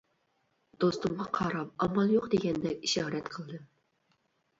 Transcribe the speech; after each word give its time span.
دوستۇمغا 0.83 1.27
قاراپ 1.35 1.85
ئامال 1.87 2.13
يوق 2.13 2.25
دېگەندەك 2.35 2.89
ئىشارەت 2.89 3.29
قىلدىم. 3.37 3.69